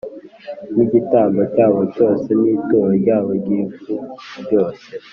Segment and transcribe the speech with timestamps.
[0.75, 3.93] N igitambo cyabo cyose n ituro ryabo ry ifu
[4.41, 4.87] ryose